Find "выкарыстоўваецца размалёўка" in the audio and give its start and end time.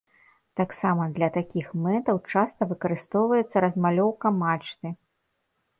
2.73-4.27